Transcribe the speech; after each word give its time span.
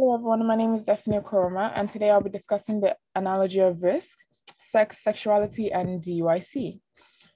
Hello, 0.00 0.14
everyone. 0.14 0.46
My 0.46 0.56
name 0.56 0.74
is 0.74 0.86
Destiny 0.86 1.18
Okoroma, 1.18 1.72
and 1.74 1.86
today 1.86 2.08
I'll 2.08 2.22
be 2.22 2.30
discussing 2.30 2.80
the 2.80 2.96
analogy 3.14 3.58
of 3.58 3.82
risk, 3.82 4.16
sex, 4.56 5.04
sexuality, 5.04 5.70
and 5.70 6.02
DUIC. 6.02 6.80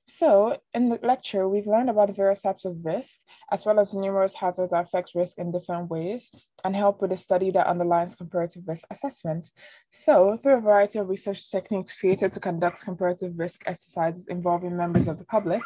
So, 0.06 0.56
in 0.72 0.88
the 0.88 0.98
lecture, 1.02 1.46
we've 1.46 1.66
learned 1.66 1.90
about 1.90 2.08
the 2.08 2.14
various 2.14 2.40
types 2.40 2.64
of 2.64 2.82
risk, 2.82 3.20
as 3.52 3.66
well 3.66 3.78
as 3.78 3.92
numerous 3.92 4.34
hazards 4.34 4.70
that 4.70 4.86
affect 4.86 5.10
risk 5.14 5.36
in 5.36 5.52
different 5.52 5.90
ways, 5.90 6.30
and 6.64 6.74
help 6.74 7.02
with 7.02 7.12
a 7.12 7.18
study 7.18 7.50
that 7.50 7.66
underlines 7.66 8.14
comparative 8.14 8.62
risk 8.66 8.86
assessment. 8.90 9.50
So, 9.90 10.38
through 10.38 10.56
a 10.56 10.60
variety 10.62 11.00
of 11.00 11.10
research 11.10 11.50
techniques 11.50 11.92
created 11.92 12.32
to 12.32 12.40
conduct 12.40 12.82
comparative 12.82 13.38
risk 13.38 13.64
exercises 13.66 14.26
involving 14.28 14.74
members 14.74 15.06
of 15.06 15.18
the 15.18 15.26
public, 15.26 15.60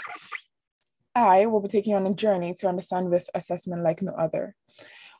I 1.15 1.46
will 1.46 1.61
be 1.61 1.69
taking 1.69 1.95
on 1.95 2.09
a 2.09 2.12
journey 2.12 2.55
to 2.55 2.69
understand 2.69 3.09
risk 3.09 3.29
assessment 3.35 3.85
like 3.85 4.03
no 4.03 4.15
other. 4.15 4.57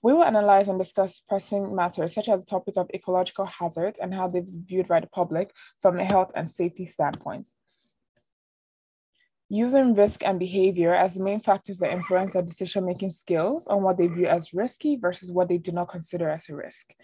We 0.03 0.13
will 0.13 0.25
analyze 0.25 0.69
and 0.69 0.79
discuss 0.79 1.21
pressing 1.29 1.75
matters 1.75 2.15
such 2.15 2.29
as 2.29 2.41
the 2.41 2.47
topic 2.47 2.77
of 2.77 2.91
ecological 2.95 3.47
hazards 3.47 3.99
and 3.99 4.15
how 4.15 4.29
they're 4.29 4.45
viewed 4.47 4.89
by 4.89 5.01
the 5.01 5.09
public 5.09 5.53
from 5.83 5.99
a 5.99 6.05
health 6.05 6.33
and 6.35 6.49
safety 6.49 6.87
standpoint. 6.87 7.49
Using 9.49 9.95
risk 9.95 10.25
and 10.25 10.39
behavior 10.39 10.93
as 10.93 11.15
the 11.15 11.23
main 11.23 11.41
factors 11.41 11.79
that 11.79 11.93
influence 11.93 12.35
their 12.35 12.43
decision-making 12.43 13.11
skills 13.11 13.67
on 13.67 13.83
what 13.83 13.97
they 13.97 14.07
view 14.07 14.27
as 14.27 14.53
risky 14.53 14.97
versus 14.97 15.33
what 15.33 15.49
they 15.49 15.59
do 15.59 15.73
not 15.73 15.89
consider 15.89 16.29
as 16.29 16.49
a 16.49 16.55
risk. 16.55 16.95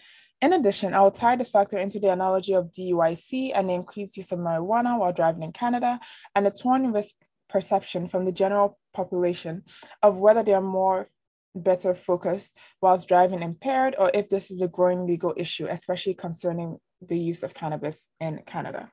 In 0.41 0.53
addition, 0.53 0.93
I 0.93 1.01
will 1.01 1.11
tie 1.11 1.35
this 1.35 1.49
factor 1.49 1.77
into 1.77 1.99
the 1.99 2.11
analogy 2.11 2.53
of 2.53 2.71
DUIC 2.71 3.51
and 3.55 3.69
the 3.69 3.73
increased 3.73 4.15
use 4.17 4.31
of 4.31 4.39
marijuana 4.39 4.99
while 4.99 5.13
driving 5.13 5.43
in 5.43 5.53
Canada 5.53 5.99
and 6.35 6.45
the 6.45 6.51
torn 6.51 6.91
risk 6.91 7.15
perception 7.49 8.07
from 8.07 8.25
the 8.25 8.31
general 8.31 8.77
population 8.93 9.63
of 10.03 10.17
whether 10.17 10.43
they 10.43 10.53
are 10.53 10.61
more 10.61 11.09
better 11.55 11.93
focused 11.93 12.55
whilst 12.81 13.07
driving 13.07 13.41
impaired 13.41 13.95
or 13.97 14.11
if 14.13 14.29
this 14.29 14.51
is 14.51 14.61
a 14.61 14.67
growing 14.67 15.05
legal 15.07 15.33
issue, 15.37 15.67
especially 15.69 16.13
concerning 16.13 16.77
the 17.01 17.17
use 17.17 17.43
of 17.43 17.53
cannabis 17.53 18.07
in 18.19 18.41
Canada. 18.45 18.91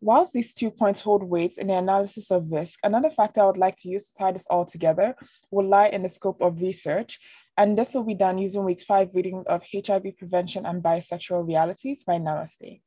Whilst 0.00 0.34
these 0.34 0.52
two 0.52 0.70
points 0.70 1.00
hold 1.00 1.22
weight 1.22 1.56
in 1.56 1.68
the 1.68 1.74
analysis 1.74 2.30
of 2.30 2.52
risk, 2.52 2.78
another 2.84 3.10
factor 3.10 3.40
I 3.40 3.46
would 3.46 3.56
like 3.56 3.76
to 3.78 3.88
use 3.88 4.10
to 4.10 4.18
tie 4.18 4.32
this 4.32 4.46
all 4.50 4.66
together 4.66 5.16
will 5.50 5.66
lie 5.66 5.86
in 5.86 6.02
the 6.02 6.08
scope 6.08 6.42
of 6.42 6.60
research, 6.60 7.18
and 7.56 7.78
this 7.78 7.94
will 7.94 8.04
be 8.04 8.14
done 8.14 8.36
using 8.36 8.64
week 8.64 8.82
five 8.82 9.08
reading 9.14 9.44
of 9.46 9.64
HIV 9.74 10.18
prevention 10.18 10.66
and 10.66 10.82
bisexual 10.82 11.46
realities 11.46 12.04
by 12.06 12.18
Namaste, 12.18 12.82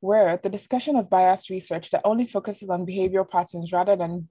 where 0.00 0.38
the 0.38 0.48
discussion 0.48 0.96
of 0.96 1.10
biased 1.10 1.50
research 1.50 1.90
that 1.90 2.00
only 2.04 2.26
focuses 2.26 2.70
on 2.70 2.86
behavioral 2.86 3.28
patterns 3.28 3.70
rather 3.70 3.94
than 3.94 4.30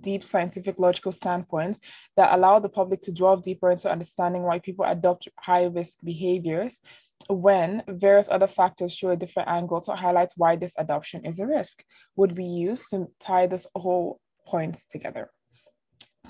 deep 0.00 0.24
scientific 0.24 0.78
logical 0.78 1.12
standpoints 1.12 1.80
that 2.16 2.34
allow 2.34 2.58
the 2.58 2.68
public 2.68 3.00
to 3.02 3.12
delve 3.12 3.42
deeper 3.42 3.70
into 3.70 3.90
understanding 3.90 4.42
why 4.42 4.58
people 4.58 4.84
adopt 4.84 5.28
high 5.38 5.64
risk 5.64 5.98
behaviors 6.02 6.80
when 7.28 7.82
various 7.88 8.28
other 8.28 8.46
factors 8.46 8.94
show 8.94 9.10
a 9.10 9.16
different 9.16 9.48
angle 9.48 9.80
to 9.80 9.92
highlight 9.92 10.32
why 10.36 10.56
this 10.56 10.74
adoption 10.78 11.24
is 11.24 11.38
a 11.38 11.46
risk 11.46 11.84
would 12.16 12.34
be 12.34 12.44
used 12.44 12.90
to 12.90 13.06
tie 13.20 13.46
this 13.46 13.66
whole 13.74 14.20
points 14.46 14.84
together. 14.86 15.30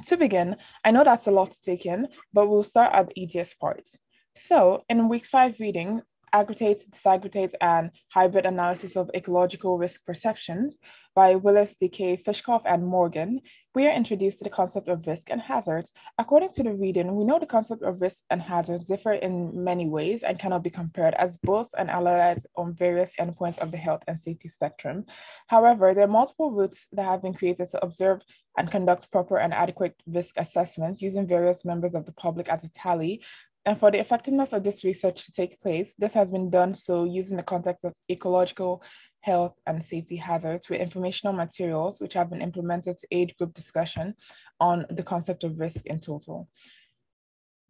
To 0.06 0.16
begin, 0.16 0.56
I 0.84 0.90
know 0.90 1.04
that's 1.04 1.26
a 1.26 1.30
lot 1.30 1.52
to 1.52 1.62
take 1.62 1.86
in, 1.86 2.08
but 2.32 2.48
we'll 2.48 2.62
start 2.62 2.94
at 2.94 3.08
the 3.08 3.22
easiest 3.22 3.58
part. 3.58 3.86
So 4.34 4.84
in 4.88 5.08
week 5.08 5.26
five 5.26 5.60
reading, 5.60 6.02
aggregate, 6.32 6.84
disaggregate, 6.90 7.54
and 7.60 7.90
hybrid 8.08 8.46
analysis 8.46 8.96
of 8.96 9.10
ecological 9.14 9.78
risk 9.78 10.04
perceptions 10.04 10.78
by 11.14 11.34
Willis, 11.34 11.76
DeKay, 11.80 12.22
Fischhoff, 12.24 12.62
and 12.64 12.86
Morgan, 12.86 13.40
we 13.74 13.86
are 13.86 13.94
introduced 13.94 14.38
to 14.38 14.44
the 14.44 14.50
concept 14.50 14.88
of 14.88 15.06
risk 15.06 15.30
and 15.30 15.40
hazards. 15.40 15.92
According 16.18 16.50
to 16.52 16.62
the 16.62 16.72
reading, 16.72 17.14
we 17.14 17.24
know 17.24 17.38
the 17.38 17.46
concept 17.46 17.82
of 17.82 18.00
risk 18.00 18.22
and 18.30 18.40
hazards 18.40 18.84
differ 18.84 19.12
in 19.12 19.64
many 19.64 19.86
ways 19.88 20.22
and 20.22 20.38
cannot 20.38 20.62
be 20.62 20.70
compared 20.70 21.14
as 21.14 21.36
both 21.42 21.68
and 21.76 21.90
allied 21.90 22.42
on 22.56 22.74
various 22.74 23.14
endpoints 23.20 23.58
of 23.58 23.70
the 23.70 23.76
health 23.76 24.02
and 24.08 24.18
safety 24.18 24.48
spectrum. 24.48 25.04
However, 25.48 25.92
there 25.92 26.04
are 26.04 26.08
multiple 26.08 26.50
routes 26.50 26.86
that 26.92 27.04
have 27.04 27.22
been 27.22 27.34
created 27.34 27.68
to 27.70 27.84
observe 27.84 28.22
and 28.56 28.70
conduct 28.70 29.10
proper 29.10 29.38
and 29.38 29.54
adequate 29.54 29.94
risk 30.06 30.34
assessments 30.36 31.00
using 31.00 31.26
various 31.26 31.64
members 31.64 31.94
of 31.94 32.04
the 32.04 32.12
public 32.12 32.48
as 32.48 32.64
a 32.64 32.70
tally 32.70 33.22
and 33.64 33.78
for 33.78 33.90
the 33.90 34.00
effectiveness 34.00 34.52
of 34.52 34.64
this 34.64 34.84
research 34.84 35.24
to 35.24 35.32
take 35.32 35.60
place, 35.60 35.94
this 35.96 36.14
has 36.14 36.30
been 36.30 36.50
done 36.50 36.74
so 36.74 37.04
using 37.04 37.36
the 37.36 37.42
context 37.42 37.84
of 37.84 37.94
ecological 38.10 38.82
health 39.20 39.54
and 39.66 39.82
safety 39.82 40.16
hazards 40.16 40.68
with 40.68 40.80
informational 40.80 41.32
materials 41.32 42.00
which 42.00 42.14
have 42.14 42.30
been 42.30 42.42
implemented 42.42 42.98
to 42.98 43.06
aid 43.12 43.36
group 43.38 43.54
discussion 43.54 44.14
on 44.58 44.84
the 44.90 45.02
concept 45.02 45.44
of 45.44 45.60
risk 45.60 45.86
in 45.86 46.00
total. 46.00 46.48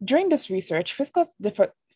During 0.03 0.29
this 0.29 0.49
research, 0.49 0.93
Fiscal 0.93 1.27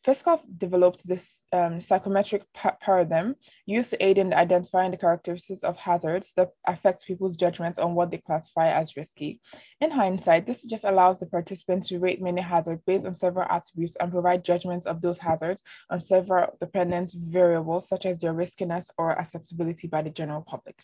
Fischhoff 0.07 0.39
developed 0.57 1.05
this 1.05 1.41
um, 1.51 1.81
psychometric 1.81 2.43
pa- 2.53 2.77
paradigm 2.79 3.35
used 3.65 3.89
to 3.89 4.01
aid 4.01 4.17
in 4.17 4.33
identifying 4.33 4.91
the 4.91 4.97
characteristics 4.97 5.63
of 5.63 5.75
hazards 5.75 6.31
that 6.37 6.51
affect 6.65 7.05
people's 7.05 7.35
judgments 7.35 7.77
on 7.77 7.93
what 7.93 8.09
they 8.09 8.17
classify 8.17 8.69
as 8.69 8.95
risky. 8.95 9.41
In 9.81 9.91
hindsight, 9.91 10.45
this 10.45 10.63
just 10.63 10.85
allows 10.85 11.19
the 11.19 11.25
participants 11.25 11.89
to 11.89 11.99
rate 11.99 12.21
many 12.21 12.41
hazards 12.41 12.81
based 12.87 13.05
on 13.05 13.15
several 13.15 13.49
attributes 13.49 13.97
and 13.97 14.09
provide 14.09 14.45
judgments 14.45 14.85
of 14.85 15.01
those 15.01 15.19
hazards 15.19 15.61
on 15.89 15.99
several 15.99 16.55
dependent 16.61 17.13
variables, 17.17 17.89
such 17.89 18.05
as 18.05 18.17
their 18.17 18.33
riskiness 18.33 18.89
or 18.97 19.11
acceptability 19.11 19.89
by 19.89 20.01
the 20.01 20.09
general 20.09 20.41
public. 20.41 20.79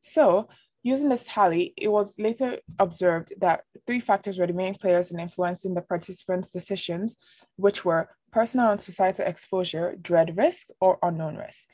So, 0.00 0.48
Using 0.86 1.08
this 1.08 1.24
tally, 1.26 1.74
it 1.76 1.88
was 1.88 2.16
later 2.16 2.60
observed 2.78 3.32
that 3.40 3.64
three 3.88 3.98
factors 3.98 4.38
were 4.38 4.46
the 4.46 4.52
main 4.52 4.76
players 4.76 5.10
in 5.10 5.18
influencing 5.18 5.74
the 5.74 5.82
participants' 5.82 6.52
decisions, 6.52 7.16
which 7.56 7.84
were 7.84 8.08
personal 8.32 8.70
and 8.70 8.80
societal 8.80 9.26
exposure, 9.26 9.96
dread 10.00 10.36
risk, 10.36 10.68
or 10.80 10.98
unknown 11.02 11.36
risk. 11.36 11.70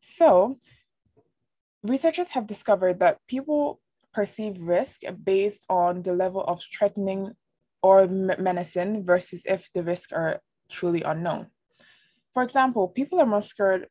So, 0.00 0.58
researchers 1.82 2.28
have 2.28 2.46
discovered 2.46 3.00
that 3.00 3.18
people 3.28 3.80
perceive 4.12 4.60
risk 4.60 5.02
based 5.24 5.64
on 5.68 6.02
the 6.02 6.12
level 6.12 6.42
of 6.44 6.62
threatening 6.76 7.32
or 7.82 8.06
menacing 8.06 9.04
versus 9.04 9.42
if 9.46 9.72
the 9.72 9.82
risks 9.82 10.12
are 10.12 10.40
truly 10.70 11.02
unknown. 11.02 11.46
For 12.34 12.42
example, 12.42 12.88
people 12.88 13.20
are 13.20 13.26
more 13.26 13.40
scared 13.40 13.88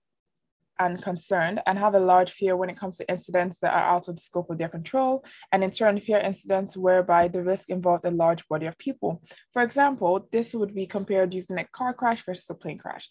and 0.80 1.02
concerned 1.02 1.62
and 1.68 1.78
have 1.78 1.94
a 1.94 2.00
large 2.00 2.32
fear 2.32 2.56
when 2.56 2.70
it 2.70 2.78
comes 2.78 2.98
to 2.98 3.10
incidents 3.10 3.60
that 3.60 3.74
are 3.74 3.96
out 3.96 4.08
of 4.08 4.16
the 4.16 4.22
scope 4.22 4.50
of 4.50 4.58
their 4.58 4.70
control, 4.70 5.24
and 5.52 5.64
in 5.64 5.72
turn, 5.72 6.00
fear 6.00 6.18
incidents 6.18 6.78
whereby 6.78 7.28
the 7.28 7.44
risk 7.44 7.70
involves 7.70 8.06
a 8.06 8.12
large 8.12 8.48
body 8.48 8.66
of 8.66 8.78
people. 8.78 9.22
For 9.52 9.62
example, 9.62 10.28
this 10.32 10.54
would 10.54 10.74
be 10.74 10.86
compared 10.86 11.34
using 11.34 11.60
a 11.60 11.66
car 11.66 11.94
crash 11.94 12.24
versus 12.26 12.50
a 12.50 12.54
plane 12.54 12.78
crash. 12.78 13.10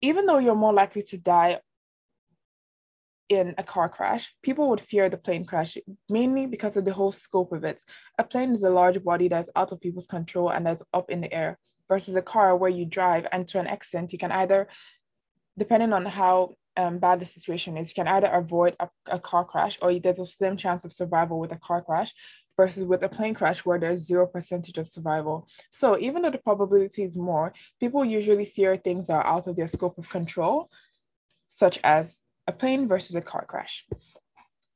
Even 0.00 0.26
though 0.26 0.38
you're 0.38 0.54
more 0.54 0.72
likely 0.72 1.02
to 1.02 1.18
die 1.18 1.60
in 3.28 3.54
a 3.58 3.62
car 3.62 3.88
crash, 3.88 4.32
people 4.42 4.70
would 4.70 4.80
fear 4.80 5.08
the 5.08 5.18
plane 5.18 5.44
crash 5.44 5.76
mainly 6.08 6.46
because 6.46 6.76
of 6.76 6.84
the 6.84 6.92
whole 6.92 7.12
scope 7.12 7.52
of 7.52 7.64
it. 7.64 7.82
A 8.18 8.24
plane 8.24 8.52
is 8.52 8.62
a 8.62 8.70
large 8.70 9.02
body 9.02 9.28
that's 9.28 9.50
out 9.56 9.72
of 9.72 9.80
people's 9.80 10.06
control 10.06 10.50
and 10.50 10.64
that's 10.64 10.82
up 10.94 11.10
in 11.10 11.20
the 11.20 11.32
air 11.32 11.58
versus 11.88 12.16
a 12.16 12.22
car 12.22 12.56
where 12.56 12.70
you 12.70 12.84
drive 12.84 13.26
and 13.32 13.48
to 13.48 13.58
an 13.58 13.66
extent 13.66 14.12
you 14.12 14.18
can 14.18 14.30
either 14.30 14.68
depending 15.58 15.92
on 15.92 16.04
how 16.04 16.54
um, 16.78 16.98
bad 16.98 17.20
the 17.20 17.26
situation 17.26 17.76
is, 17.76 17.90
you 17.90 17.94
can 17.94 18.08
either 18.08 18.28
avoid 18.28 18.76
a, 18.78 18.88
a 19.06 19.18
car 19.18 19.44
crash 19.44 19.76
or 19.82 19.92
there's 19.98 20.20
a 20.20 20.26
slim 20.26 20.56
chance 20.56 20.84
of 20.84 20.92
survival 20.92 21.40
with 21.40 21.52
a 21.52 21.58
car 21.58 21.82
crash 21.82 22.14
versus 22.56 22.84
with 22.84 23.02
a 23.02 23.08
plane 23.08 23.34
crash 23.34 23.64
where 23.64 23.78
there's 23.78 24.06
zero 24.06 24.26
percentage 24.26 24.78
of 24.78 24.86
survival. 24.86 25.48
So 25.70 25.98
even 25.98 26.22
though 26.22 26.30
the 26.30 26.38
probability 26.38 27.02
is 27.02 27.16
more, 27.16 27.52
people 27.80 28.04
usually 28.04 28.44
fear 28.44 28.76
things 28.76 29.08
that 29.08 29.16
are 29.16 29.26
out 29.26 29.48
of 29.48 29.56
their 29.56 29.68
scope 29.68 29.98
of 29.98 30.08
control, 30.08 30.70
such 31.48 31.80
as 31.82 32.22
a 32.46 32.52
plane 32.52 32.86
versus 32.86 33.16
a 33.16 33.20
car 33.20 33.44
crash. 33.44 33.84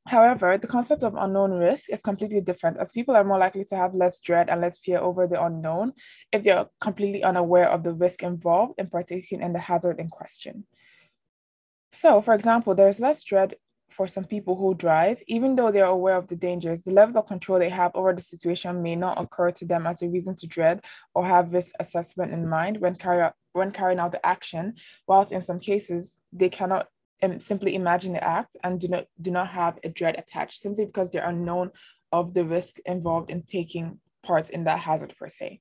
However, 0.08 0.58
the 0.58 0.66
concept 0.66 1.04
of 1.04 1.14
unknown 1.14 1.52
risk 1.52 1.88
is 1.88 2.02
completely 2.02 2.40
different 2.40 2.78
as 2.78 2.90
people 2.90 3.14
are 3.14 3.22
more 3.22 3.38
likely 3.38 3.64
to 3.66 3.76
have 3.76 3.94
less 3.94 4.18
dread 4.18 4.50
and 4.50 4.60
less 4.60 4.78
fear 4.78 4.98
over 4.98 5.28
the 5.28 5.40
unknown 5.40 5.92
if 6.32 6.42
they're 6.42 6.66
completely 6.80 7.22
unaware 7.22 7.68
of 7.68 7.84
the 7.84 7.94
risk 7.94 8.24
involved 8.24 8.74
in 8.78 8.88
partaking 8.88 9.40
in 9.40 9.52
the 9.52 9.60
hazard 9.60 10.00
in 10.00 10.08
question. 10.08 10.64
So, 11.92 12.22
for 12.22 12.34
example, 12.34 12.74
there's 12.74 13.00
less 13.00 13.22
dread 13.22 13.54
for 13.90 14.06
some 14.08 14.24
people 14.24 14.56
who 14.56 14.74
drive, 14.74 15.22
even 15.26 15.54
though 15.54 15.70
they're 15.70 15.84
aware 15.84 16.16
of 16.16 16.26
the 16.26 16.36
dangers, 16.36 16.82
the 16.82 16.92
level 16.92 17.18
of 17.18 17.26
control 17.26 17.58
they 17.58 17.68
have 17.68 17.92
over 17.94 18.12
the 18.14 18.22
situation 18.22 18.82
may 18.82 18.96
not 18.96 19.20
occur 19.20 19.50
to 19.50 19.66
them 19.66 19.86
as 19.86 20.00
a 20.00 20.08
reason 20.08 20.34
to 20.36 20.46
dread 20.46 20.82
or 21.14 21.26
have 21.26 21.52
risk 21.52 21.74
assessment 21.78 22.32
in 22.32 22.48
mind 22.48 22.78
when, 22.78 22.94
carry 22.94 23.20
out, 23.20 23.34
when 23.52 23.70
carrying 23.70 23.98
out 23.98 24.12
the 24.12 24.24
action, 24.24 24.74
whilst 25.06 25.32
in 25.32 25.42
some 25.42 25.60
cases 25.60 26.14
they 26.32 26.48
cannot 26.48 26.88
simply 27.38 27.74
imagine 27.74 28.14
the 28.14 28.24
act 28.24 28.56
and 28.64 28.80
do 28.80 28.88
not 28.88 29.04
do 29.20 29.30
not 29.30 29.46
have 29.46 29.78
a 29.84 29.88
dread 29.88 30.18
attached 30.18 30.58
simply 30.58 30.84
because 30.84 31.08
they're 31.10 31.28
unknown 31.28 31.70
of 32.10 32.34
the 32.34 32.44
risk 32.44 32.78
involved 32.84 33.30
in 33.30 33.42
taking 33.42 34.00
parts 34.22 34.50
in 34.50 34.64
that 34.64 34.80
hazard 34.80 35.14
per 35.18 35.28
se. 35.28 35.60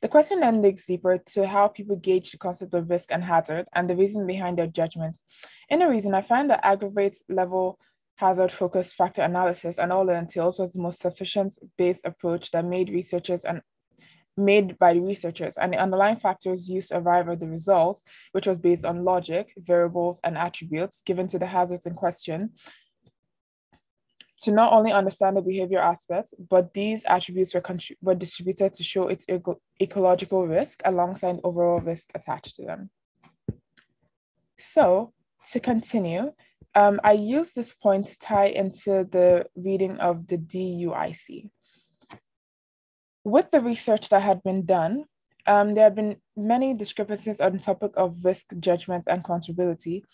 The 0.00 0.08
question 0.08 0.40
then 0.40 0.62
digs 0.62 0.86
deeper 0.86 1.18
to 1.18 1.46
how 1.46 1.68
people 1.68 1.96
gauge 1.96 2.30
the 2.30 2.38
concept 2.38 2.74
of 2.74 2.90
risk 2.90 3.10
and 3.10 3.24
hazard 3.24 3.66
and 3.72 3.88
the 3.88 3.96
reason 3.96 4.26
behind 4.26 4.58
their 4.58 4.66
judgments. 4.66 5.22
In 5.68 5.82
a 5.82 5.88
reason, 5.88 6.14
I 6.14 6.22
find 6.22 6.50
that 6.50 6.64
aggregate 6.64 7.18
level 7.28 7.78
hazard 8.16 8.52
focused 8.52 8.94
factor 8.94 9.22
analysis 9.22 9.78
and 9.78 9.92
all 9.92 10.08
it 10.08 10.14
entails 10.14 10.58
was 10.58 10.72
the 10.72 10.80
most 10.80 11.00
sufficient 11.00 11.58
based 11.76 12.04
approach 12.04 12.50
that 12.52 12.64
made 12.64 12.88
researchers 12.88 13.44
and 13.44 13.60
made 14.36 14.78
by 14.78 14.94
the 14.94 15.00
researchers 15.00 15.56
and 15.56 15.72
the 15.72 15.76
underlying 15.76 16.16
factors 16.16 16.68
used 16.68 16.88
to 16.88 16.98
arrive 16.98 17.28
at 17.28 17.40
the 17.40 17.48
results, 17.48 18.02
which 18.32 18.46
was 18.46 18.58
based 18.58 18.84
on 18.84 19.04
logic, 19.04 19.52
variables, 19.56 20.20
and 20.24 20.36
attributes 20.36 21.02
given 21.04 21.28
to 21.28 21.38
the 21.38 21.46
hazards 21.46 21.86
in 21.86 21.94
question, 21.94 22.50
to 24.40 24.50
not 24.50 24.72
only 24.72 24.92
understand 24.92 25.36
the 25.36 25.42
behavior 25.42 25.78
aspects, 25.78 26.34
but 26.50 26.74
these 26.74 27.04
attributes 27.04 27.54
were, 27.54 27.62
were 28.02 28.14
distributed 28.14 28.72
to 28.72 28.82
show 28.82 29.08
its 29.08 29.24
eco 29.28 29.60
ecological 29.80 30.46
risk 30.46 30.80
alongside 30.84 31.38
overall 31.44 31.80
risk 31.80 32.10
attached 32.14 32.56
to 32.56 32.64
them. 32.64 32.90
So 34.58 35.12
to 35.52 35.60
continue, 35.60 36.32
um, 36.74 37.00
I 37.04 37.12
use 37.12 37.52
this 37.52 37.72
point 37.72 38.06
to 38.06 38.18
tie 38.18 38.46
into 38.46 39.06
the 39.10 39.46
reading 39.54 39.98
of 39.98 40.26
the 40.26 40.38
DUIC. 40.38 41.50
With 43.22 43.50
the 43.50 43.60
research 43.60 44.08
that 44.08 44.22
had 44.22 44.42
been 44.42 44.66
done, 44.66 45.04
um, 45.46 45.74
there 45.74 45.84
have 45.84 45.94
been 45.94 46.16
many 46.36 46.74
discrepancies 46.74 47.40
on 47.40 47.52
the 47.52 47.58
topic 47.58 47.92
of 47.96 48.24
risk 48.24 48.46
judgment 48.58 49.04
and 49.06 49.20
accountability. 49.20 50.04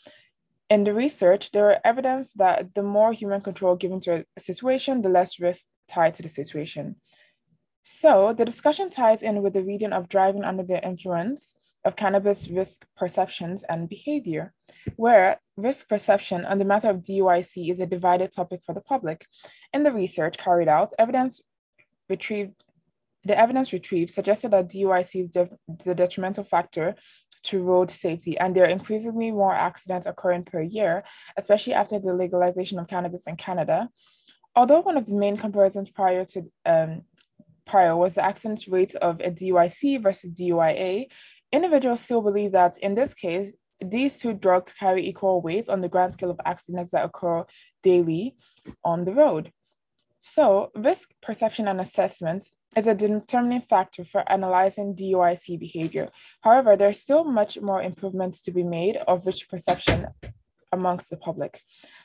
In 0.71 0.85
the 0.85 0.95
research, 0.95 1.51
there 1.51 1.67
are 1.67 1.81
evidence 1.85 2.33
that 2.35 2.75
the 2.75 2.83
more 2.85 3.13
human 3.13 3.41
control 3.41 3.75
given 3.75 3.99
to 4.03 4.25
a 4.37 4.41
situation, 4.41 5.03
the 5.03 5.09
less 5.09 5.41
risk 5.41 5.67
tied 5.89 6.15
to 6.15 6.23
the 6.23 6.29
situation. 6.29 6.95
So 7.83 8.33
the 8.33 8.45
discussion 8.45 8.89
ties 8.89 9.23
in 9.23 9.43
with 9.43 9.55
the 9.55 9.65
reading 9.65 9.93
of 9.93 10.09
driving 10.09 10.45
under 10.45 10.63
the 10.63 10.83
influence 10.87 11.57
of 11.85 11.97
cannabis 11.97 12.49
risk 12.49 12.87
perceptions 12.97 13.65
and 13.65 13.89
behavior, 13.89 14.53
where 14.95 15.41
risk 15.57 15.89
perception 15.89 16.45
on 16.45 16.59
the 16.59 16.65
matter 16.65 16.89
of 16.91 16.99
DUIC 16.99 17.73
is 17.73 17.81
a 17.81 17.87
divided 17.87 18.31
topic 18.31 18.61
for 18.65 18.73
the 18.73 18.81
public. 18.81 19.27
In 19.73 19.83
the 19.83 19.91
research 19.91 20.39
carried 20.39 20.69
out, 20.69 20.93
evidence 20.99 21.43
retrieved 22.09 22.63
the 23.25 23.39
evidence 23.39 23.73
retrieved 23.73 24.11
suggested 24.11 24.51
that 24.51 24.71
DUIC 24.71 25.25
is 25.25 25.31
de- 25.31 25.51
the 25.85 25.95
detrimental 25.95 26.45
factor 26.45 26.95
to 27.45 27.63
road 27.63 27.91
safety, 27.91 28.39
and 28.39 28.55
there 28.55 28.65
are 28.65 28.69
increasingly 28.69 29.31
more 29.31 29.55
accidents 29.55 30.07
occurring 30.07 30.45
per 30.45 30.63
year, 30.63 31.05
especially 31.37 31.75
after 31.75 31.99
the 31.99 32.15
legalization 32.15 32.79
of 32.79 32.89
cannabis 32.89 33.27
in 33.27 33.37
Canada. 33.37 33.89
Although 34.55 34.81
one 34.81 34.97
of 34.97 35.07
the 35.07 35.15
main 35.15 35.37
comparisons 35.37 35.91
prior 35.91 36.25
to 36.27 36.43
um, 36.67 37.03
prior 37.67 37.97
was 37.97 38.15
the 38.15 38.25
accident 38.25 38.65
rate 38.69 38.95
of 38.97 39.21
a 39.21 39.31
DUIC 39.31 40.03
versus 40.03 40.31
DUIA, 40.33 41.07
individuals 41.53 42.01
still 42.01 42.21
believe 42.21 42.53
that 42.53 42.77
in 42.79 42.95
this 42.95 43.15
case, 43.15 43.57
these 43.81 44.19
two 44.19 44.35
drugs 44.35 44.73
carry 44.73 45.07
equal 45.07 45.41
weight 45.41 45.69
on 45.69 45.81
the 45.81 45.89
grand 45.89 46.13
scale 46.13 46.31
of 46.31 46.41
accidents 46.45 46.91
that 46.91 47.05
occur 47.05 47.45
daily 47.83 48.37
on 48.85 49.05
the 49.05 49.15
road. 49.15 49.53
So, 50.21 50.71
risk 50.75 51.11
perception 51.23 51.67
and 51.67 51.81
assessment 51.81 52.45
is 52.77 52.87
a 52.87 52.95
determining 52.95 53.63
factor 53.63 54.05
for 54.05 54.31
analyzing 54.31 54.95
DUIC 54.95 55.59
behavior. 55.59 56.11
However, 56.43 56.77
there's 56.77 57.01
still 57.01 57.25
much 57.25 57.61
more 57.61 57.83
improvements 57.83 58.41
to 58.43 58.53
be 58.53 58.63
made 58.63 58.97
of 59.09 59.27
risk 59.27 59.49
perception 59.49 60.07
amongst 60.73 61.11
the 61.11 61.17
public. 61.17 61.63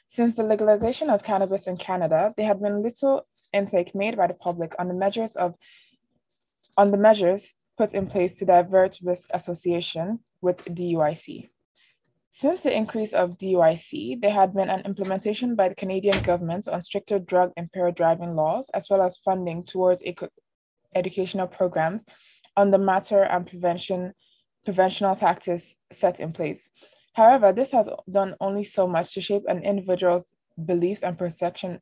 Since 0.08 0.36
the 0.36 0.44
legalization 0.44 1.10
of 1.10 1.24
cannabis 1.24 1.68
in 1.68 1.78
Canada, 1.78 2.34
there 2.36 2.48
had 2.48 2.62
been 2.62 2.82
little 2.82 3.28
intake 3.54 3.94
made 3.94 4.18
by 4.18 4.28
the 4.28 4.34
public 4.34 4.74
on 4.80 4.88
the 4.88 4.94
measures 4.94 5.36
of 5.36 5.56
on 6.78 6.90
the 6.90 6.98
measures 6.98 7.54
put 7.78 7.94
in 7.94 8.08
place 8.08 8.36
to 8.36 8.46
divert 8.46 9.00
risk 9.04 9.30
association 9.34 10.20
with 10.42 10.58
DUIC. 10.66 11.50
Since 12.32 12.62
the 12.62 12.76
increase 12.76 13.14
of 13.14 13.38
DUIC, 13.38 14.22
there 14.22 14.34
had 14.34 14.54
been 14.54 14.70
an 14.70 14.82
implementation 14.82 15.56
by 15.56 15.70
the 15.70 15.76
Canadian 15.76 16.22
government 16.22 16.68
on 16.68 16.82
stricter 16.82 17.18
drug 17.18 17.54
impaired 17.56 17.96
driving 17.96 18.36
laws, 18.36 18.70
as 18.74 18.90
well 18.90 19.02
as 19.02 19.16
funding 19.16 19.64
towards 19.64 20.04
educational 20.96 21.48
programs 21.48 22.06
on 22.58 22.72
the 22.72 22.78
matter 22.78 23.24
and 23.24 23.46
prevention 23.46 24.14
preventional 24.64 25.16
tactics 25.16 25.76
set 25.92 26.20
in 26.20 26.32
place. 26.32 26.70
However, 27.14 27.54
this 27.54 27.72
has 27.72 27.88
done 28.12 28.36
only 28.42 28.64
so 28.64 28.88
much 28.88 29.14
to 29.14 29.22
shape 29.22 29.44
an 29.48 29.64
individual's 29.64 30.26
beliefs 30.64 31.04
and 31.04 31.18
perception 31.18 31.80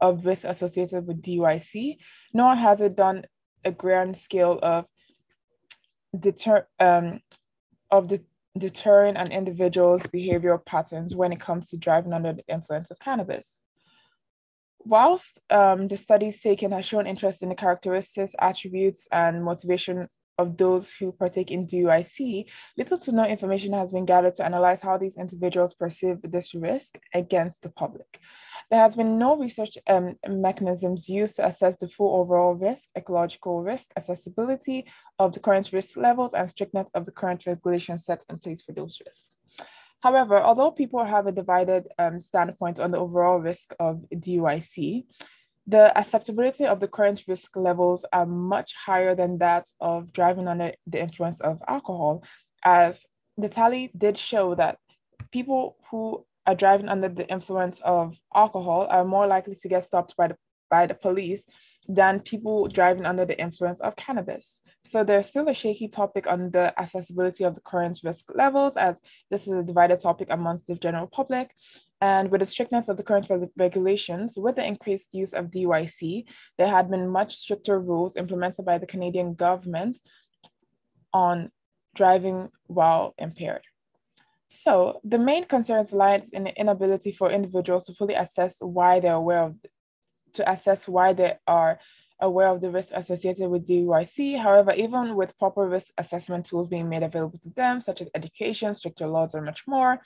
of 0.00 0.24
risk 0.24 0.44
associated 0.44 1.06
with 1.06 1.20
DUIC, 1.20 1.96
nor 2.32 2.54
has 2.54 2.80
it 2.80 2.96
done 2.96 3.24
a 3.64 3.72
grand 3.72 4.16
scale 4.16 4.58
of 4.62 4.86
deter 6.18 6.66
um, 6.78 7.20
of 7.90 8.08
the 8.08 8.22
deterring 8.56 9.16
an 9.16 9.32
individual's 9.32 10.02
behavioral 10.06 10.64
patterns 10.64 11.16
when 11.16 11.32
it 11.32 11.40
comes 11.40 11.70
to 11.70 11.76
driving 11.76 12.12
under 12.12 12.32
the 12.32 12.44
influence 12.48 12.90
of 12.90 12.98
cannabis. 12.98 13.60
Whilst 14.84 15.40
um, 15.50 15.86
the 15.86 15.96
studies 15.96 16.40
taken 16.40 16.72
has 16.72 16.84
shown 16.84 17.06
interest 17.06 17.42
in 17.42 17.48
the 17.48 17.54
characteristics, 17.54 18.34
attributes, 18.40 19.06
and 19.12 19.44
motivation 19.44 20.08
of 20.38 20.56
those 20.56 20.92
who 20.92 21.12
partake 21.12 21.50
in 21.50 21.66
DUIC, 21.66 22.46
little 22.76 22.98
to 22.98 23.12
no 23.12 23.24
information 23.24 23.72
has 23.74 23.92
been 23.92 24.04
gathered 24.04 24.34
to 24.34 24.44
analyze 24.44 24.80
how 24.80 24.96
these 24.96 25.16
individuals 25.16 25.74
perceive 25.74 26.18
this 26.22 26.54
risk 26.54 26.98
against 27.14 27.62
the 27.62 27.68
public. 27.68 28.18
There 28.70 28.80
has 28.80 28.96
been 28.96 29.18
no 29.18 29.36
research 29.36 29.76
um, 29.86 30.16
mechanisms 30.26 31.08
used 31.08 31.36
to 31.36 31.46
assess 31.46 31.76
the 31.76 31.88
full 31.88 32.20
overall 32.20 32.54
risk, 32.54 32.88
ecological 32.96 33.62
risk, 33.62 33.90
accessibility 33.96 34.86
of 35.18 35.32
the 35.32 35.40
current 35.40 35.70
risk 35.72 35.96
levels, 35.96 36.34
and 36.34 36.48
strictness 36.48 36.90
of 36.94 37.04
the 37.04 37.12
current 37.12 37.44
regulations 37.46 38.06
set 38.06 38.22
in 38.28 38.38
place 38.38 38.62
for 38.62 38.72
those 38.72 39.00
risks. 39.04 39.30
However, 40.02 40.40
although 40.40 40.70
people 40.70 41.04
have 41.04 41.26
a 41.26 41.32
divided 41.32 41.86
um, 41.98 42.18
standpoint 42.18 42.80
on 42.80 42.90
the 42.90 42.98
overall 42.98 43.38
risk 43.38 43.72
of 43.78 44.04
DUIC, 44.12 45.04
the 45.66 45.96
acceptability 45.96 46.66
of 46.66 46.80
the 46.80 46.88
current 46.88 47.22
risk 47.28 47.56
levels 47.56 48.04
are 48.12 48.26
much 48.26 48.74
higher 48.74 49.14
than 49.14 49.38
that 49.38 49.66
of 49.80 50.12
driving 50.12 50.48
under 50.48 50.72
the 50.88 51.00
influence 51.00 51.40
of 51.40 51.62
alcohol, 51.68 52.24
as 52.64 53.06
the 53.36 53.48
tally 53.48 53.92
did 53.96 54.18
show 54.18 54.56
that 54.56 54.78
people 55.30 55.76
who 55.90 56.26
are 56.46 56.56
driving 56.56 56.88
under 56.88 57.08
the 57.08 57.28
influence 57.30 57.80
of 57.82 58.16
alcohol 58.34 58.88
are 58.90 59.04
more 59.04 59.28
likely 59.28 59.54
to 59.54 59.68
get 59.68 59.84
stopped 59.84 60.16
by 60.16 60.28
the 60.28 60.36
by 60.68 60.86
the 60.86 60.94
police 60.94 61.46
than 61.88 62.20
people 62.20 62.68
driving 62.68 63.06
under 63.06 63.24
the 63.24 63.40
influence 63.40 63.80
of 63.80 63.96
cannabis. 63.96 64.60
So 64.84 65.02
there's 65.02 65.28
still 65.28 65.48
a 65.48 65.54
shaky 65.54 65.88
topic 65.88 66.26
on 66.26 66.50
the 66.50 66.78
accessibility 66.80 67.44
of 67.44 67.54
the 67.54 67.60
current 67.60 68.00
risk 68.04 68.30
levels, 68.34 68.76
as 68.76 69.00
this 69.30 69.46
is 69.46 69.54
a 69.54 69.62
divided 69.62 69.98
topic 69.98 70.28
amongst 70.30 70.66
the 70.66 70.74
general 70.76 71.06
public. 71.06 71.50
And 72.00 72.30
with 72.30 72.40
the 72.40 72.46
strictness 72.46 72.88
of 72.88 72.96
the 72.96 73.04
current 73.04 73.28
regulations, 73.56 74.34
with 74.36 74.56
the 74.56 74.66
increased 74.66 75.10
use 75.12 75.32
of 75.32 75.52
DUIC, 75.52 76.24
there 76.58 76.68
had 76.68 76.90
been 76.90 77.08
much 77.08 77.36
stricter 77.36 77.78
rules 77.78 78.16
implemented 78.16 78.64
by 78.64 78.78
the 78.78 78.86
Canadian 78.86 79.34
government 79.34 79.98
on 81.12 81.50
driving 81.94 82.48
while 82.66 83.14
impaired. 83.18 83.62
So 84.48 85.00
the 85.04 85.18
main 85.18 85.44
concerns 85.44 85.92
lies 85.92 86.30
in 86.30 86.44
the 86.44 86.54
inability 86.60 87.12
for 87.12 87.30
individuals 87.30 87.86
to 87.86 87.94
fully 87.94 88.14
assess 88.14 88.58
why 88.60 89.00
they're 89.00 89.14
aware 89.14 89.44
of, 89.44 89.54
to 90.34 90.50
assess 90.50 90.88
why 90.88 91.12
they 91.12 91.38
are 91.46 91.78
aware 92.22 92.48
of 92.48 92.60
the 92.60 92.70
risks 92.70 92.92
associated 92.94 93.48
with 93.50 93.66
DUIC. 93.66 94.38
However, 94.40 94.72
even 94.72 95.16
with 95.16 95.36
proper 95.38 95.68
risk 95.68 95.92
assessment 95.98 96.46
tools 96.46 96.68
being 96.68 96.88
made 96.88 97.02
available 97.02 97.38
to 97.40 97.50
them, 97.50 97.80
such 97.80 98.00
as 98.00 98.08
education, 98.14 98.74
stricter 98.74 99.06
laws, 99.08 99.34
and 99.34 99.44
much 99.44 99.64
more, 99.66 100.00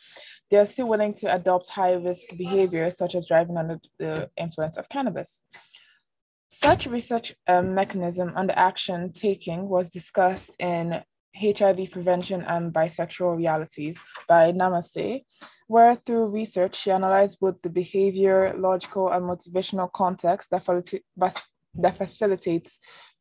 they're 0.50 0.66
still 0.66 0.88
willing 0.88 1.14
to 1.14 1.34
adopt 1.34 1.68
high 1.68 1.92
risk 1.92 2.28
behaviors, 2.36 2.96
such 2.96 3.14
as 3.14 3.28
driving 3.28 3.58
under 3.58 3.78
the 3.98 4.30
influence 4.36 4.76
of 4.76 4.88
cannabis. 4.88 5.42
Such 6.50 6.86
research 6.86 7.34
um, 7.46 7.74
mechanism 7.74 8.32
under 8.34 8.54
action 8.56 9.12
taking 9.12 9.68
was 9.68 9.90
discussed 9.90 10.50
in 10.58 11.02
HIV 11.38 11.90
Prevention 11.90 12.42
and 12.42 12.72
Bisexual 12.72 13.36
Realities 13.36 13.98
by 14.26 14.52
Namaste, 14.52 15.24
where 15.66 15.94
through 15.94 16.26
research 16.26 16.76
she 16.76 16.90
analyzed 16.90 17.38
both 17.40 17.60
the 17.62 17.70
behavior, 17.70 18.54
logical, 18.56 19.10
and 19.10 19.24
motivational 19.24 19.90
context 19.92 20.50
that, 20.50 20.64
that 21.74 21.96
facilitates 21.96 22.78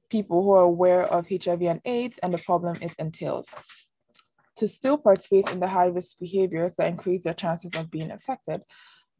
people 0.09 0.43
who 0.43 0.51
are 0.51 0.63
aware 0.63 1.03
of 1.03 1.27
HIV 1.27 1.63
and 1.63 1.81
AIDS 1.85 2.19
and 2.19 2.33
the 2.33 2.37
problem 2.37 2.77
it 2.81 2.93
entails 2.99 3.53
to 4.57 4.67
still 4.67 4.97
participate 4.97 5.49
in 5.49 5.59
the 5.59 5.67
high 5.67 5.87
risk 5.87 6.17
behaviors 6.19 6.75
that 6.75 6.87
increase 6.87 7.23
their 7.23 7.33
chances 7.33 7.73
of 7.75 7.91
being 7.91 8.11
affected. 8.11 8.61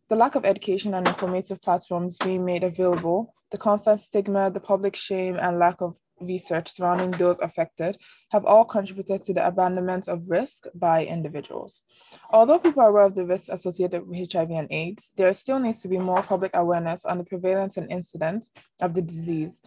The 0.08 0.16
lack 0.16 0.36
of 0.36 0.46
education 0.46 0.94
and 0.94 1.08
informative 1.08 1.62
platforms 1.62 2.18
being 2.18 2.46
made 2.46 2.64
available, 2.64 3.34
the 3.52 3.58
constant 3.58 4.00
stigma, 4.00 4.52
the 4.52 4.60
public 4.60 4.96
shame, 4.96 5.36
and 5.36 5.58
lack 5.58 5.82
of 5.82 5.96
research 6.22 6.74
surrounding 6.74 7.12
those 7.12 7.40
affected 7.40 7.98
have 8.32 8.46
all 8.46 8.66
contributed 8.66 9.22
to 9.24 9.34
the 9.34 9.46
abandonment 9.46 10.08
of 10.08 10.30
risk 10.30 10.66
by 10.76 11.06
individuals. 11.06 11.82
Although 12.30 12.60
people 12.60 12.82
are 12.82 12.90
aware 12.90 13.04
of 13.04 13.16
the 13.16 13.26
risks 13.26 13.50
associated 13.50 14.08
with 14.08 14.32
HIV 14.32 14.52
and 14.52 14.72
AIDS, 14.72 15.12
there 15.16 15.34
still 15.34 15.60
needs 15.60 15.82
to 15.82 15.88
be 15.88 15.98
more 15.98 16.24
public 16.24 16.52
awareness 16.54 17.06
on 17.06 17.18
the 17.18 17.24
prevalence 17.24 17.78
and 17.78 17.92
incidence 17.92 18.52
of 18.82 18.94
the 18.94 19.02
disease, 19.02 19.62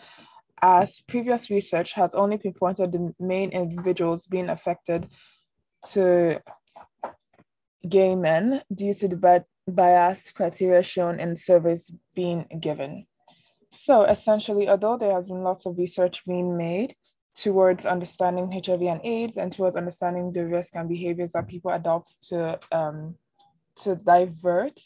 as 0.62 1.02
previous 1.06 1.50
research 1.50 1.92
has 1.92 2.14
only 2.14 2.38
pinpointed 2.38 2.92
the 2.92 3.14
main 3.20 3.50
individuals 3.50 4.26
being 4.26 4.50
affected 4.50 5.08
to 5.90 6.40
gay 7.88 8.16
men 8.16 8.62
due 8.74 8.94
to 8.94 9.08
the 9.08 9.44
bias 9.68 10.30
criteria 10.32 10.82
shown 10.82 11.20
in 11.20 11.36
surveys 11.36 11.92
being 12.14 12.46
given. 12.60 13.06
So 13.70 14.04
essentially, 14.04 14.68
although 14.68 14.96
there 14.96 15.12
has 15.12 15.26
been 15.26 15.42
lots 15.42 15.66
of 15.66 15.78
research 15.78 16.25
being 16.25 16.56
made 16.56 16.94
towards 17.34 17.87
understanding 17.87 18.50
HIV 18.50 18.82
and 18.82 19.00
AIDS 19.04 19.37
and 19.37 19.52
towards 19.52 19.76
understanding 19.76 20.32
the 20.32 20.46
risk 20.46 20.75
and 20.75 20.88
behaviors 20.88 21.32
that 21.32 21.46
people 21.46 21.70
adopt 21.70 22.28
to 22.28 22.58
um, 22.72 23.14
to 23.76 23.94
divert 23.94 24.80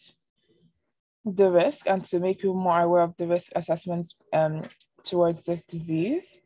the 1.24 1.50
risk 1.50 1.86
and 1.86 2.04
to 2.04 2.18
make 2.18 2.38
people 2.38 2.54
more 2.54 2.80
aware 2.80 3.02
of 3.02 3.16
the 3.16 3.26
risk 3.26 3.52
assessment 3.54 4.12
um, 4.32 4.62
towards 5.04 5.44
this 5.44 5.64
disease. 5.64 6.38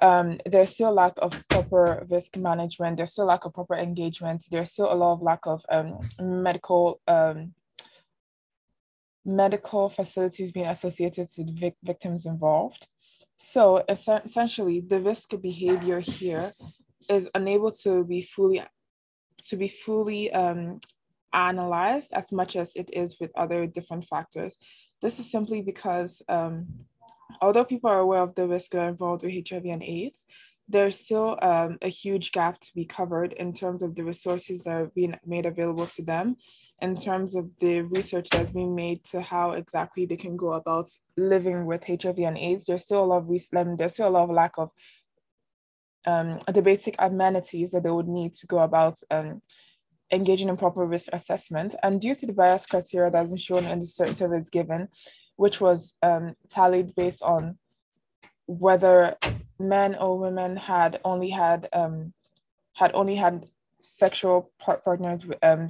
Um, 0.00 0.38
there's 0.46 0.74
still 0.74 0.90
a 0.90 0.92
lack 0.92 1.14
of 1.18 1.42
proper 1.48 2.06
risk 2.08 2.36
management. 2.36 2.98
There's 2.98 3.12
still 3.12 3.24
lack 3.24 3.44
of 3.44 3.54
proper 3.54 3.74
engagement. 3.74 4.44
There's 4.50 4.70
still 4.70 4.92
a 4.92 4.94
lot 4.94 5.14
of 5.14 5.22
lack 5.22 5.40
of 5.44 5.62
um, 5.70 5.98
medical 6.20 7.00
um, 7.08 7.54
medical 9.28 9.88
facilities 9.90 10.50
being 10.50 10.66
associated 10.66 11.28
to 11.28 11.44
the 11.44 11.52
vic- 11.52 11.76
victims 11.84 12.26
involved. 12.26 12.88
So 13.36 13.84
essentially, 13.88 14.80
the 14.80 15.00
risk 15.00 15.30
behavior 15.40 16.00
here 16.00 16.52
is 17.08 17.30
unable 17.34 17.70
to 17.82 18.04
be 18.04 18.22
fully 18.22 18.62
to 19.46 19.56
be 19.56 19.68
fully 19.68 20.32
um, 20.32 20.80
analyzed 21.32 22.12
as 22.12 22.32
much 22.32 22.56
as 22.56 22.74
it 22.74 22.90
is 22.92 23.20
with 23.20 23.30
other 23.36 23.66
different 23.66 24.04
factors. 24.04 24.56
This 25.00 25.20
is 25.20 25.30
simply 25.30 25.62
because 25.62 26.22
um, 26.28 26.66
although 27.40 27.64
people 27.64 27.90
are 27.90 28.00
aware 28.00 28.22
of 28.22 28.34
the 28.34 28.48
risk 28.48 28.74
involved 28.74 29.24
with 29.24 29.48
HIV 29.48 29.64
and 29.66 29.82
AIDS, 29.82 30.26
there's 30.68 30.98
still 30.98 31.38
um, 31.40 31.78
a 31.80 31.88
huge 31.88 32.32
gap 32.32 32.60
to 32.60 32.74
be 32.74 32.84
covered 32.84 33.32
in 33.34 33.52
terms 33.52 33.82
of 33.82 33.94
the 33.94 34.04
resources 34.04 34.60
that 34.62 34.70
are 34.70 34.92
being 34.94 35.18
made 35.24 35.46
available 35.46 35.86
to 35.86 36.02
them, 36.02 36.36
in 36.80 36.96
terms 36.96 37.34
of 37.34 37.50
the 37.58 37.82
research 37.82 38.28
that's 38.30 38.50
being 38.50 38.74
made 38.74 39.02
to 39.04 39.20
how 39.20 39.52
exactly 39.52 40.06
they 40.06 40.16
can 40.16 40.36
go 40.36 40.52
about 40.52 40.88
living 41.16 41.66
with 41.66 41.84
HIV 41.84 42.18
and 42.18 42.38
AIDS. 42.38 42.66
There's 42.66 42.84
still 42.84 43.04
a 43.04 43.06
lot 43.06 43.24
of 43.24 43.30
um, 43.56 43.76
there's 43.76 43.94
still 43.94 44.08
a 44.08 44.10
lot 44.10 44.24
of 44.24 44.30
lack 44.30 44.52
of 44.58 44.70
um, 46.06 46.38
the 46.52 46.62
basic 46.62 46.94
amenities 46.98 47.72
that 47.72 47.82
they 47.82 47.90
would 47.90 48.08
need 48.08 48.34
to 48.34 48.46
go 48.46 48.60
about 48.60 48.98
um, 49.10 49.42
engaging 50.12 50.48
in 50.48 50.56
proper 50.56 50.86
risk 50.86 51.08
assessment. 51.12 51.74
And 51.82 52.00
due 52.00 52.14
to 52.14 52.26
the 52.26 52.32
bias 52.32 52.66
criteria 52.66 53.10
that's 53.10 53.28
been 53.28 53.38
shown 53.38 53.64
in 53.64 53.80
the 53.80 53.86
surveys 53.86 54.48
given, 54.48 54.88
which 55.36 55.60
was 55.60 55.94
um, 56.02 56.34
tallied 56.48 56.94
based 56.94 57.22
on 57.22 57.58
whether 58.46 59.16
men 59.58 59.94
or 59.96 60.18
women 60.18 60.56
had 60.56 61.00
only 61.04 61.30
had 61.30 61.68
um, 61.72 62.12
had 62.74 62.92
only 62.94 63.16
had 63.16 63.46
sexual 63.80 64.50
partners 64.58 65.26
um, 65.42 65.68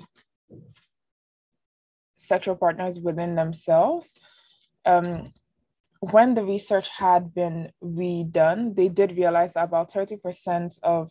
sexual 2.18 2.56
partners 2.56 3.00
within 3.00 3.37
themselves. 3.37 4.14
Um, 4.84 5.32
when 6.00 6.34
the 6.34 6.44
research 6.44 6.88
had 6.88 7.34
been 7.34 7.72
redone, 7.82 8.75
they 8.76 8.88
did 8.88 9.16
realize 9.16 9.54
that 9.54 9.64
about 9.64 9.90
30% 9.90 10.78
of 10.82 11.10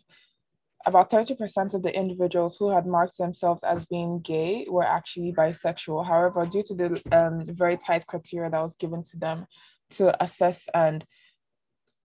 about 0.86 1.10
30% 1.10 1.74
of 1.74 1.82
the 1.82 1.94
individuals 1.94 2.56
who 2.56 2.70
had 2.70 2.86
marked 2.86 3.18
themselves 3.18 3.62
as 3.64 3.84
being 3.86 4.20
gay 4.20 4.64
were 4.70 4.84
actually 4.84 5.32
bisexual. 5.32 6.06
However, 6.06 6.46
due 6.46 6.62
to 6.62 6.74
the 6.74 7.02
um, 7.10 7.44
very 7.46 7.76
tight 7.76 8.06
criteria 8.06 8.48
that 8.48 8.62
was 8.62 8.76
given 8.76 9.02
to 9.04 9.18
them 9.18 9.46
to 9.90 10.22
assess 10.22 10.68
and 10.72 11.04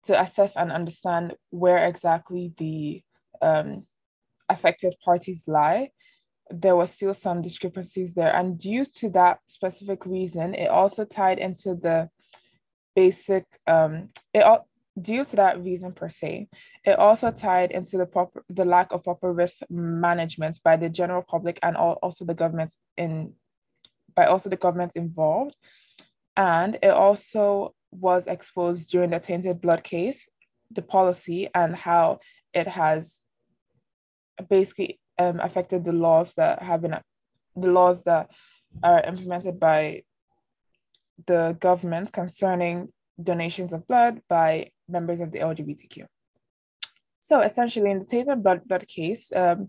to 0.05 0.21
assess 0.21 0.57
and 0.57 0.73
understand 0.73 1.35
where 1.51 1.87
exactly 1.87 2.53
the 2.57 3.03
um, 3.41 3.87
affected 4.49 4.95
parties 5.05 5.47
lie, 5.47 5.91
there 6.53 6.77
was 6.77 6.91
still 6.91 7.15
some 7.15 7.43
discrepancies 7.43 8.15
there. 8.15 8.35
And 8.35 8.59
due 8.59 8.85
to 8.85 9.09
that 9.11 9.39
specific 9.47 10.05
reason, 10.05 10.55
it 10.55 10.69
also 10.69 11.05
tied 11.05 11.39
into 11.39 11.75
the 11.75 12.11
basic, 12.95 13.47
um, 13.67 14.11
it 14.35 14.43
all, 14.43 14.69
due 15.01 15.25
to 15.25 15.37
that 15.37 15.63
reason 15.63 15.93
per 15.93 16.09
se, 16.09 16.49
it 16.85 16.99
also 16.99 17.31
tied 17.31 17.71
into 17.71 17.97
the 17.97 18.07
proper 18.07 18.45
the 18.49 18.65
lack 18.65 18.93
of 18.93 19.05
proper 19.05 19.33
risk 19.33 19.61
management 19.71 20.61
by 20.63 20.77
the 20.77 20.91
general 20.91 21.23
public 21.23 21.59
and 21.63 21.77
all, 21.77 21.99
also 22.03 22.25
the 22.25 22.35
government 22.35 22.75
in 22.97 23.33
by 24.15 24.27
also 24.27 24.51
the 24.51 24.57
government 24.57 24.93
involved. 24.95 25.57
And 26.37 26.79
it 26.83 26.91
also 26.91 27.75
was 27.91 28.27
exposed 28.27 28.91
during 28.91 29.11
the 29.11 29.21
tainted 29.21 29.61
blood 29.61 29.83
case, 29.85 30.29
the 30.71 30.83
policy 30.83 31.49
and 31.55 31.75
how 31.75 32.21
it 32.53 32.67
has 32.67 33.23
basically 34.51 34.99
um, 35.19 35.41
affected 35.41 35.85
the 35.85 35.93
laws 35.93 36.35
that 36.35 36.63
have 36.63 36.83
been 36.83 36.97
the 37.57 37.71
laws 37.71 38.03
that 38.05 38.31
are 38.83 39.03
implemented 39.05 39.61
by 39.61 40.03
the 41.27 41.57
government 41.61 42.13
concerning 42.13 42.89
donations 43.23 43.73
of 43.73 43.87
blood 43.87 44.23
by 44.29 44.71
members 44.89 45.21
of 45.21 45.31
the 45.33 45.39
LGBTQ. 45.39 46.07
So 47.21 47.41
essentially, 47.41 47.91
in 47.91 47.99
the 47.99 48.05
tainted 48.05 48.43
blood 48.43 48.63
blood 48.67 48.87
case, 48.87 49.31
um, 49.35 49.69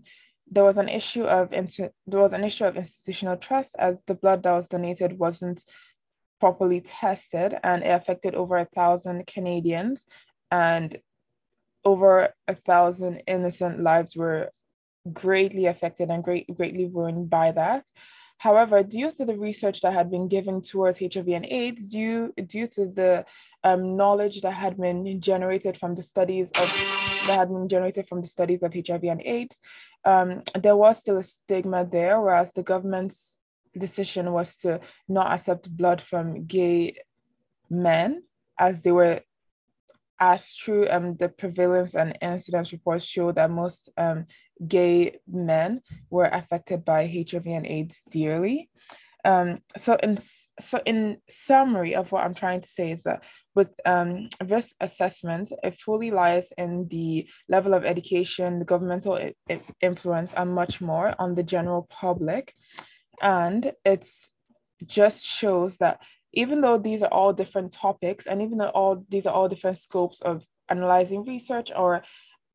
there 0.50 0.64
was 0.64 0.78
an 0.78 0.88
issue 0.88 1.24
of 1.24 1.50
there 1.50 2.20
was 2.20 2.32
an 2.32 2.44
issue 2.44 2.64
of 2.64 2.76
institutional 2.76 3.36
trust 3.36 3.74
as 3.78 4.02
the 4.06 4.14
blood 4.14 4.42
that 4.42 4.52
was 4.52 4.68
donated 4.68 5.18
wasn't 5.18 5.64
properly 6.40 6.80
tested 6.80 7.56
and 7.62 7.82
it 7.82 7.88
affected 7.88 8.34
over 8.34 8.56
a 8.56 8.64
thousand 8.64 9.26
Canadians 9.26 10.04
and 10.50 10.98
over 11.84 12.34
a 12.48 12.54
thousand 12.54 13.22
innocent 13.26 13.80
lives 13.80 14.16
were 14.16 14.50
greatly 15.12 15.66
affected 15.66 16.10
and 16.10 16.24
great, 16.24 16.54
greatly 16.56 16.86
ruined 16.86 17.30
by 17.30 17.52
that. 17.52 17.84
However, 18.38 18.82
due 18.82 19.10
to 19.12 19.24
the 19.24 19.36
research 19.36 19.80
that 19.82 19.92
had 19.92 20.10
been 20.10 20.28
given 20.28 20.60
towards 20.60 20.98
HIV 20.98 21.28
and 21.28 21.46
AIDS, 21.46 21.90
due, 21.90 22.32
due 22.46 22.66
to 22.66 22.86
the 22.86 23.24
um, 23.62 23.96
knowledge 23.96 24.40
that 24.42 24.52
had 24.52 24.76
been 24.76 25.20
generated 25.20 25.76
from 25.76 25.94
the 25.94 26.02
studies 26.02 26.50
of 26.50 26.68
that 27.26 27.38
had 27.38 27.48
been 27.48 27.68
generated 27.68 28.06
from 28.06 28.20
the 28.20 28.26
studies 28.26 28.62
of 28.62 28.74
HIV 28.74 29.04
and 29.04 29.22
AIDS, 29.24 29.58
um, 30.04 30.42
there 30.54 30.76
was 30.76 30.98
still 30.98 31.16
a 31.16 31.22
stigma 31.22 31.86
there, 31.90 32.20
whereas 32.20 32.52
the 32.52 32.62
government's 32.62 33.38
decision 33.76 34.32
was 34.32 34.56
to 34.56 34.80
not 35.08 35.32
accept 35.32 35.74
blood 35.74 36.00
from 36.00 36.44
gay 36.44 36.96
men 37.70 38.22
as 38.58 38.82
they 38.82 38.92
were 38.92 39.20
as 40.20 40.54
true 40.54 40.86
um, 40.88 41.16
the 41.16 41.28
prevalence 41.28 41.94
and 41.94 42.16
incidence 42.20 42.72
reports 42.72 43.04
show 43.04 43.32
that 43.32 43.50
most 43.50 43.88
um, 43.96 44.26
gay 44.66 45.18
men 45.26 45.80
were 46.10 46.26
affected 46.26 46.84
by 46.84 47.06
HIV 47.06 47.46
and 47.46 47.66
AIDS 47.66 48.02
dearly. 48.10 48.70
Um, 49.24 49.60
so 49.76 49.96
in 50.02 50.18
so 50.60 50.80
in 50.84 51.16
summary 51.30 51.94
of 51.94 52.12
what 52.12 52.24
I'm 52.24 52.34
trying 52.34 52.60
to 52.60 52.68
say 52.68 52.90
is 52.90 53.04
that 53.04 53.24
with 53.54 53.70
um, 53.86 54.28
risk 54.44 54.74
assessment, 54.80 55.50
it 55.62 55.78
fully 55.78 56.10
lies 56.10 56.52
in 56.58 56.88
the 56.88 57.26
level 57.48 57.72
of 57.72 57.86
education, 57.86 58.58
the 58.58 58.66
governmental 58.66 59.14
I- 59.14 59.62
influence, 59.80 60.34
and 60.34 60.54
much 60.54 60.82
more 60.82 61.14
on 61.18 61.34
the 61.34 61.42
general 61.42 61.86
public, 61.90 62.52
and 63.22 63.72
it's 63.84 64.30
just 64.84 65.24
shows 65.24 65.78
that 65.78 66.00
even 66.34 66.60
though 66.60 66.78
these 66.78 67.02
are 67.02 67.12
all 67.12 67.32
different 67.32 67.72
topics, 67.72 68.26
and 68.26 68.42
even 68.42 68.58
though 68.58 68.68
all 68.68 69.04
these 69.08 69.26
are 69.26 69.34
all 69.34 69.48
different 69.48 69.78
scopes 69.78 70.20
of 70.20 70.44
analyzing 70.68 71.24
research 71.24 71.70
or 71.74 72.02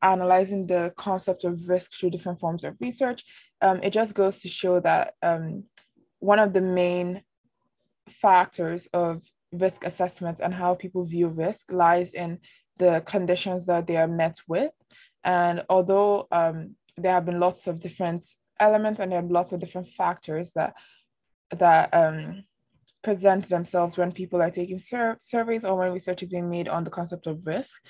analyzing 0.02 0.66
the 0.66 0.92
concept 0.96 1.44
of 1.44 1.68
risk 1.68 1.92
through 1.92 2.10
different 2.10 2.40
forms 2.40 2.64
of 2.64 2.76
research, 2.80 3.24
um, 3.60 3.80
it 3.82 3.92
just 3.92 4.14
goes 4.14 4.38
to 4.38 4.48
show 4.48 4.80
that 4.80 5.14
um, 5.22 5.64
one 6.20 6.38
of 6.38 6.52
the 6.52 6.60
main 6.60 7.22
factors 8.08 8.88
of 8.92 9.22
risk 9.52 9.84
assessment 9.84 10.40
and 10.40 10.54
how 10.54 10.74
people 10.74 11.04
view 11.04 11.28
risk 11.28 11.72
lies 11.72 12.14
in 12.14 12.38
the 12.78 13.02
conditions 13.04 13.66
that 13.66 13.86
they 13.86 13.96
are 13.96 14.08
met 14.08 14.36
with. 14.48 14.72
And 15.24 15.64
although 15.68 16.26
um, 16.32 16.76
there 16.96 17.12
have 17.12 17.26
been 17.26 17.40
lots 17.40 17.66
of 17.66 17.80
different 17.80 18.26
elements 18.58 19.00
and 19.00 19.12
there 19.12 19.20
are 19.20 19.28
lots 19.28 19.52
of 19.52 19.60
different 19.60 19.88
factors 19.88 20.52
that 20.52 20.74
that 21.56 21.92
um, 21.92 22.44
present 23.02 23.48
themselves 23.48 23.96
when 23.96 24.12
people 24.12 24.42
are 24.42 24.50
taking 24.50 24.78
sur- 24.78 25.16
surveys 25.18 25.64
or 25.64 25.76
when 25.76 25.92
research 25.92 26.22
is 26.22 26.28
being 26.28 26.50
made 26.50 26.68
on 26.68 26.84
the 26.84 26.90
concept 26.90 27.26
of 27.26 27.46
risk. 27.46 27.80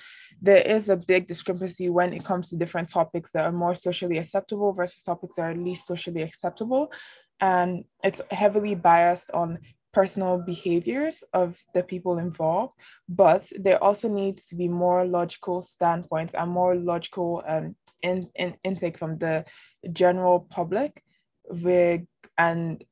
There 0.41 0.61
is 0.61 0.89
a 0.89 0.95
big 0.95 1.27
discrepancy 1.27 1.89
when 1.89 2.13
it 2.13 2.23
comes 2.23 2.49
to 2.49 2.57
different 2.57 2.89
topics 2.89 3.31
that 3.31 3.45
are 3.45 3.51
more 3.51 3.75
socially 3.75 4.17
acceptable 4.17 4.73
versus 4.73 5.03
topics 5.03 5.35
that 5.35 5.51
are 5.51 5.55
least 5.55 5.87
socially 5.87 6.21
acceptable. 6.21 6.91
And 7.39 7.85
it's 8.03 8.21
heavily 8.31 8.75
biased 8.75 9.31
on 9.31 9.59
personal 9.93 10.37
behaviors 10.37 11.23
of 11.33 11.57
the 11.73 11.83
people 11.83 12.17
involved, 12.17 12.73
but 13.09 13.51
there 13.57 13.83
also 13.83 14.07
needs 14.07 14.47
to 14.47 14.55
be 14.55 14.67
more 14.67 15.05
logical 15.05 15.61
standpoints 15.61 16.33
and 16.33 16.49
more 16.49 16.75
logical 16.75 17.43
um, 17.45 17.75
in, 18.01 18.29
in 18.35 18.55
intake 18.63 18.97
from 18.97 19.17
the 19.17 19.43
general 19.91 20.39
public 20.49 21.03
with 21.49 22.01
and 22.37 22.83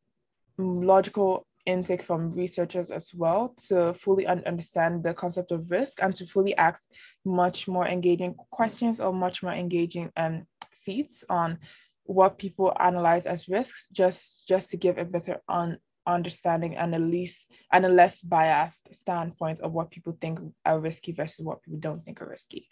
logical 0.57 1.47
intake 1.69 2.03
from 2.03 2.31
researchers 2.31 2.91
as 2.91 3.13
well 3.13 3.53
to 3.67 3.93
fully 3.93 4.25
un- 4.27 4.43
understand 4.45 5.03
the 5.03 5.13
concept 5.13 5.51
of 5.51 5.69
risk 5.69 6.01
and 6.01 6.13
to 6.15 6.25
fully 6.25 6.55
ask 6.57 6.83
much 7.25 7.67
more 7.67 7.87
engaging 7.87 8.35
questions 8.51 8.99
or 8.99 9.13
much 9.13 9.43
more 9.43 9.53
engaging 9.53 10.11
um, 10.17 10.45
feats 10.83 11.23
on 11.29 11.59
what 12.03 12.39
people 12.39 12.75
analyze 12.79 13.25
as 13.27 13.47
risks 13.47 13.87
just 13.91 14.47
just 14.47 14.71
to 14.71 14.77
give 14.77 14.97
a 14.97 15.05
better 15.05 15.39
un- 15.47 15.77
understanding 16.07 16.75
and 16.75 16.95
a 16.95 16.99
least 16.99 17.51
and 17.71 17.85
a 17.85 17.89
less 17.89 18.21
biased 18.21 18.93
standpoint 18.93 19.59
of 19.59 19.71
what 19.73 19.91
people 19.91 20.17
think 20.19 20.39
are 20.65 20.79
risky 20.79 21.11
versus 21.11 21.45
what 21.45 21.61
people 21.61 21.79
don't 21.79 22.03
think 22.03 22.21
are 22.21 22.29
risky. 22.29 22.67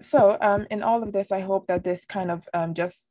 So 0.00 0.36
um, 0.40 0.66
in 0.70 0.82
all 0.82 1.02
of 1.02 1.12
this, 1.12 1.32
I 1.32 1.40
hope 1.40 1.66
that 1.68 1.82
this 1.82 2.04
kind 2.04 2.30
of 2.30 2.48
um, 2.52 2.74
just 2.74 3.10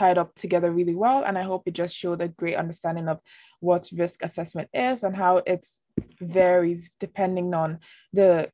tied 0.00 0.18
up 0.22 0.34
together 0.34 0.70
really 0.72 0.94
well. 0.94 1.24
And 1.24 1.36
I 1.36 1.42
hope 1.42 1.62
it 1.66 1.74
just 1.82 1.94
showed 1.94 2.22
a 2.22 2.28
great 2.40 2.56
understanding 2.62 3.06
of 3.08 3.18
what 3.60 3.90
risk 4.02 4.16
assessment 4.22 4.68
is 4.72 5.04
and 5.04 5.14
how 5.14 5.42
it 5.52 5.66
varies 6.20 6.90
depending 6.98 7.52
on 7.62 7.78
the 8.14 8.50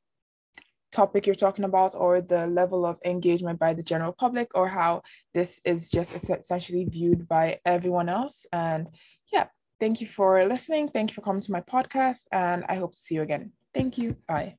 topic 0.91 1.25
you're 1.25 1.45
talking 1.45 1.65
about 1.71 1.95
or 1.95 2.21
the 2.21 2.43
level 2.47 2.85
of 2.85 2.97
engagement 3.05 3.57
by 3.59 3.73
the 3.73 3.87
general 3.91 4.13
public 4.23 4.49
or 4.55 4.67
how 4.67 5.01
this 5.33 5.51
is 5.63 5.89
just 5.97 6.11
essentially 6.13 6.85
viewed 6.85 7.21
by 7.27 7.45
everyone 7.65 8.09
else. 8.09 8.45
And 8.51 8.87
yeah, 9.31 9.47
thank 9.79 10.01
you 10.01 10.07
for 10.07 10.29
listening. 10.45 10.89
Thank 10.89 11.11
you 11.11 11.15
for 11.15 11.21
coming 11.21 11.45
to 11.47 11.51
my 11.57 11.61
podcast. 11.61 12.23
And 12.31 12.65
I 12.67 12.75
hope 12.75 12.93
to 12.93 12.99
see 12.99 13.15
you 13.15 13.21
again. 13.21 13.51
Thank 13.73 13.97
you. 13.97 14.17
Bye. 14.27 14.57